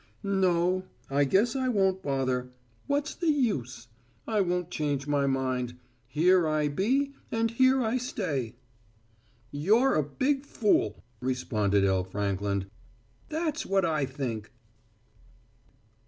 [0.23, 2.49] "No I guess I won't bother.
[2.87, 3.87] What's the use?
[4.27, 5.75] I won't change my mind.
[6.07, 8.55] Here I be and here I stay."
[9.51, 12.03] "You're a big fool," responded L.
[12.03, 12.65] Frankland.
[13.29, 14.51] "That's what I think."